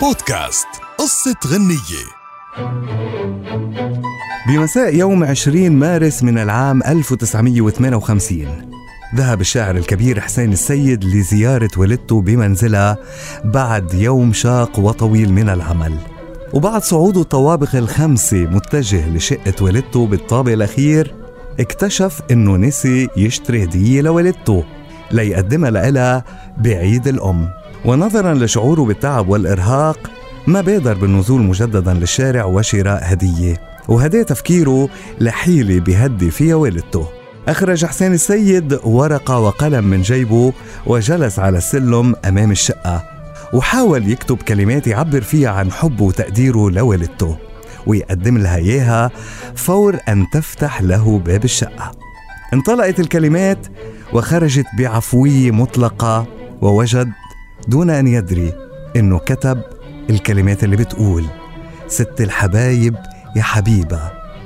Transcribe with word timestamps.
بودكاست 0.00 0.66
قصة 0.98 1.36
غنية. 1.46 2.04
بمساء 4.48 4.94
يوم 4.94 5.24
20 5.24 5.72
مارس 5.72 6.22
من 6.22 6.38
العام 6.38 6.82
1958 6.82 8.46
ذهب 9.14 9.40
الشاعر 9.40 9.76
الكبير 9.76 10.20
حسين 10.20 10.52
السيد 10.52 11.04
لزيارة 11.04 11.70
والدته 11.76 12.20
بمنزلها 12.20 12.96
بعد 13.44 13.94
يوم 13.94 14.32
شاق 14.32 14.78
وطويل 14.78 15.32
من 15.32 15.48
العمل. 15.48 15.94
وبعد 16.52 16.82
صعوده 16.82 17.20
الطوابق 17.20 17.76
الخمسة 17.76 18.36
متجه 18.36 19.08
لشقة 19.08 19.54
والدته 19.60 20.06
بالطابق 20.06 20.52
الأخير 20.52 21.14
اكتشف 21.60 22.20
إنه 22.30 22.56
نسي 22.56 23.08
يشتري 23.16 23.64
هدية 23.64 24.00
لوالدته 24.00 24.64
ليقدمها 25.10 25.70
لها 25.70 26.24
بعيد 26.58 27.08
الأم. 27.08 27.57
ونظرا 27.84 28.34
لشعوره 28.34 28.82
بالتعب 28.82 29.28
والإرهاق 29.28 30.10
ما 30.46 30.60
بادر 30.60 30.94
بالنزول 30.94 31.42
مجددا 31.42 31.94
للشارع 31.94 32.44
وشراء 32.44 33.00
هدية 33.02 33.60
وهدى 33.88 34.24
تفكيره 34.24 34.88
لحيلة 35.20 35.80
بهدي 35.80 36.30
فيها 36.30 36.54
والدته. 36.54 37.08
أخرج 37.48 37.84
حسين 37.84 38.12
السيد 38.12 38.78
ورقة 38.84 39.38
وقلم 39.38 39.84
من 39.84 40.02
جيبه 40.02 40.52
وجلس 40.86 41.38
على 41.38 41.58
السلم 41.58 42.14
أمام 42.24 42.50
الشقة 42.50 43.04
وحاول 43.52 44.10
يكتب 44.10 44.36
كلمات 44.36 44.86
يعبر 44.86 45.20
فيها 45.20 45.50
عن 45.50 45.72
حبه 45.72 46.04
وتقديره 46.04 46.70
لوالدته 46.70 47.36
ويقدم 47.86 48.38
لها 48.38 48.56
إياها 48.56 49.10
فور 49.54 49.98
أن 50.08 50.26
تفتح 50.32 50.82
له 50.82 51.18
باب 51.18 51.44
الشقة. 51.44 51.92
انطلقت 52.54 53.00
الكلمات 53.00 53.66
وخرجت 54.12 54.66
بعفوية 54.78 55.50
مطلقة 55.50 56.26
ووجد 56.62 57.08
دون 57.68 57.90
أن 57.90 58.06
يدري 58.06 58.52
إنه 58.96 59.18
كتب 59.18 59.60
الكلمات 60.10 60.64
اللي 60.64 60.76
بتقول. 60.76 61.24
ست 61.88 62.20
الحبايب 62.20 62.94
يا 63.36 63.42
حبيبة 63.42 64.00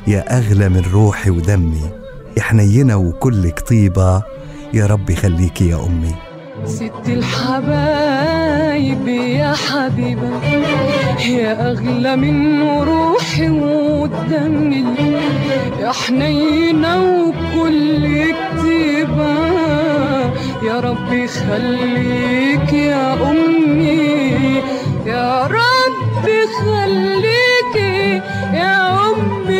يا 0.07 0.39
أغلى 0.39 0.69
من 0.69 0.83
روحي 0.93 1.31
ودمي 1.31 1.91
يا 2.37 2.43
حنينة 2.43 2.97
وكلك 2.97 3.61
طيبة 3.61 4.23
يا 4.75 4.87
رب 4.87 5.11
يخليكي 5.11 5.69
يا 5.69 5.77
أمي. 5.87 6.15
ست 6.67 7.09
الحبايب 7.09 9.09
يا 9.09 9.55
حبيبة 9.55 10.31
يا 11.29 11.71
أغلى 11.71 12.17
من 12.17 12.63
روحي 12.83 13.51
ودمي 13.51 14.85
يا 15.81 15.93
حنينة 15.93 16.99
وكل 16.99 18.23
كتيبة 18.23 19.42
يا 20.73 20.81
رب 20.81 21.13
يخليك 21.13 22.73
يا 22.73 23.31
أمي. 23.31 24.63
يا 25.07 25.47
رب 25.47 26.25
يخليك 26.25 27.77
يا 28.55 29.07
أمي. 29.07 29.53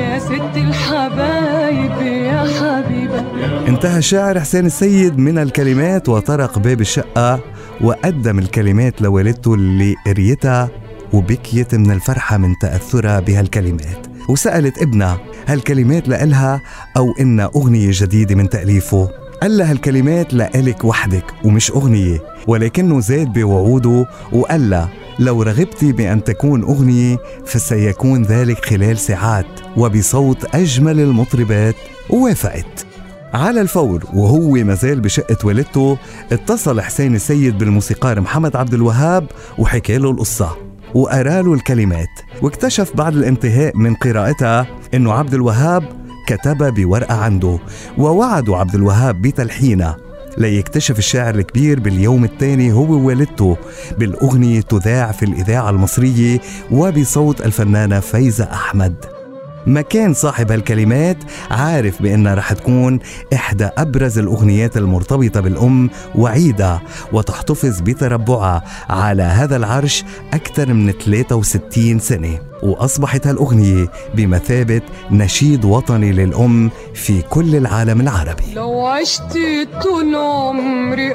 يا 0.00 0.18
ست 0.18 0.56
الحبايب 0.56 2.02
يا 2.02 2.44
حبيبة. 2.58 3.24
انتهى 3.68 3.98
الشاعر 3.98 4.40
حسين 4.40 4.66
السيد 4.66 5.18
من 5.18 5.38
الكلمات 5.38 6.08
وطرق 6.08 6.58
باب 6.58 6.80
الشقة 6.80 7.40
وقدم 7.80 8.38
الكلمات 8.38 9.02
لوالدته 9.02 9.54
اللي 9.54 9.96
قريتها 10.06 10.68
وبكيت 11.12 11.74
من 11.74 11.90
الفرحة 11.90 12.36
من 12.36 12.58
تأثرها 12.58 13.20
بهالكلمات 13.20 14.06
وسألت 14.28 14.82
ابنها 14.82 15.18
هالكلمات 15.46 16.08
لإلها 16.08 16.60
أو 16.96 17.12
إنها 17.20 17.50
أغنية 17.56 17.90
جديدة 17.92 18.34
من 18.34 18.48
تأليفه؟ 18.48 19.08
قال 19.42 19.56
لها 19.56 19.72
الكلمات 19.72 20.34
لإلك 20.34 20.84
وحدك 20.84 21.24
ومش 21.44 21.70
أغنية 21.70 22.22
ولكنه 22.46 23.00
زاد 23.00 23.32
بوعوده 23.32 24.06
وقال 24.32 24.70
لها 24.70 24.88
لو 25.18 25.42
رغبتي 25.42 25.92
بأن 25.92 26.24
تكون 26.24 26.62
أغنية 26.62 27.16
فسيكون 27.46 28.22
ذلك 28.22 28.64
خلال 28.64 28.98
ساعات. 28.98 29.46
وبصوت 29.76 30.54
أجمل 30.54 31.00
المطربات 31.00 31.74
ووافقت. 32.10 32.86
على 33.34 33.60
الفور 33.60 34.04
وهو 34.14 34.50
مازال 34.50 35.00
بشقة 35.00 35.36
والدته 35.44 35.98
اتصل 36.32 36.80
حسين 36.80 37.14
السيد 37.14 37.58
بالموسيقار 37.58 38.20
محمد 38.20 38.56
عبد 38.56 38.74
الوهاب 38.74 39.26
وحكى 39.58 39.98
له 39.98 40.10
القصة 40.10 40.56
وقرأ 40.94 41.42
له 41.42 41.54
الكلمات 41.54 42.08
واكتشف 42.42 42.96
بعد 42.96 43.16
الانتهاء 43.16 43.76
من 43.76 43.94
قراءتها 43.94 44.66
إنه 44.94 45.12
عبد 45.12 45.34
الوهاب 45.34 45.99
كتبها 46.30 46.70
بورقة 46.70 47.14
عنده 47.14 47.58
ووعدوا 47.98 48.56
عبد 48.56 48.74
الوهاب 48.74 49.22
بتلحينها 49.22 49.96
ليكتشف 50.38 50.98
الشاعر 50.98 51.34
الكبير 51.34 51.80
باليوم 51.80 52.24
الثاني 52.24 52.72
هو 52.72 52.92
ووالدته 52.92 53.56
بالأغنية 53.98 54.60
تذاع 54.60 55.12
في 55.12 55.22
الإذاعة 55.22 55.70
المصرية 55.70 56.40
وبصوت 56.70 57.40
الفنانة 57.40 58.00
فايزة 58.00 58.44
أحمد. 58.44 59.19
ما 59.66 59.80
كان 59.80 60.14
صاحب 60.14 60.52
هالكلمات 60.52 61.16
عارف 61.50 62.02
بأنها 62.02 62.34
رح 62.34 62.52
تكون 62.52 62.98
إحدى 63.34 63.68
أبرز 63.78 64.18
الأغنيات 64.18 64.76
المرتبطة 64.76 65.40
بالأم 65.40 65.90
وعيدة 66.14 66.80
وتحتفظ 67.12 67.80
بتربعها 67.80 68.62
على 68.90 69.22
هذا 69.22 69.56
العرش 69.56 70.04
أكثر 70.32 70.72
من 70.72 70.92
63 70.92 71.98
سنة. 71.98 72.38
وأصبحت 72.62 73.26
هالأغنية 73.26 73.86
بمثابة 74.14 74.80
نشيد 75.10 75.64
وطني 75.64 76.12
للأم 76.12 76.70
في 76.94 77.22
كل 77.22 77.56
العالم 77.56 78.00
العربي. 78.00 78.54
لو 78.54 78.86
عشت 78.86 79.38
طول 79.82 80.14
عمري 80.14 81.12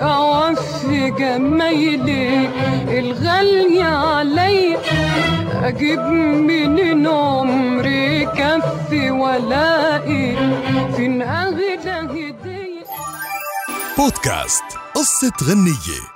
جمايلي 1.09 2.49
الغالية 2.99 3.83
علي 3.83 4.77
أجيب 5.63 5.99
من 5.99 7.07
عمري 7.07 8.25
كفي 8.25 9.11
ولاقي 9.11 10.35
فين 10.95 11.21
أغلى 11.21 11.75
هدية؟ 11.85 12.85
بودكاست 13.97 14.63
قصة 14.95 15.33
غنية. 15.43 16.14